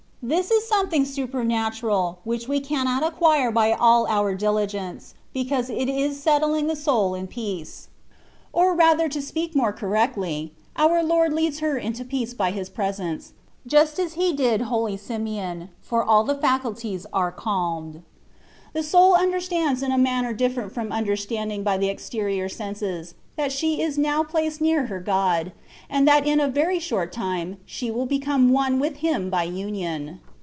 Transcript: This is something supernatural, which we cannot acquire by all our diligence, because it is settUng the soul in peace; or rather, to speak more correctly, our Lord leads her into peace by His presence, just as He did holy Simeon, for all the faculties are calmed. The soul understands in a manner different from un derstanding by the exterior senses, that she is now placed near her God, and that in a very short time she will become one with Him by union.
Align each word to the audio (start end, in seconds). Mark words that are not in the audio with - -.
This 0.23 0.51
is 0.51 0.67
something 0.67 1.03
supernatural, 1.03 2.19
which 2.25 2.47
we 2.47 2.59
cannot 2.59 3.01
acquire 3.03 3.49
by 3.49 3.71
all 3.71 4.05
our 4.05 4.35
diligence, 4.35 5.15
because 5.33 5.67
it 5.67 5.89
is 5.89 6.23
settUng 6.23 6.67
the 6.67 6.75
soul 6.75 7.15
in 7.15 7.25
peace; 7.25 7.87
or 8.53 8.75
rather, 8.75 9.09
to 9.09 9.19
speak 9.19 9.55
more 9.55 9.73
correctly, 9.73 10.53
our 10.75 11.01
Lord 11.01 11.33
leads 11.33 11.57
her 11.57 11.75
into 11.75 12.05
peace 12.05 12.35
by 12.35 12.51
His 12.51 12.69
presence, 12.69 13.33
just 13.65 13.97
as 13.97 14.13
He 14.13 14.31
did 14.31 14.61
holy 14.69 14.95
Simeon, 14.95 15.69
for 15.81 16.03
all 16.03 16.23
the 16.23 16.37
faculties 16.37 17.07
are 17.11 17.31
calmed. 17.31 18.03
The 18.73 18.83
soul 18.83 19.15
understands 19.15 19.81
in 19.83 19.91
a 19.91 19.97
manner 19.97 20.33
different 20.33 20.71
from 20.71 20.91
un 20.93 21.03
derstanding 21.05 21.63
by 21.63 21.77
the 21.79 21.89
exterior 21.89 22.47
senses, 22.47 23.15
that 23.37 23.51
she 23.51 23.81
is 23.81 23.97
now 23.97 24.23
placed 24.23 24.59
near 24.61 24.85
her 24.87 24.99
God, 24.99 25.51
and 25.89 26.05
that 26.07 26.27
in 26.27 26.39
a 26.39 26.49
very 26.49 26.79
short 26.79 27.11
time 27.11 27.57
she 27.65 27.89
will 27.89 28.05
become 28.05 28.51
one 28.51 28.77
with 28.79 28.97
Him 28.97 29.29
by 29.29 29.43
union. 29.45 30.19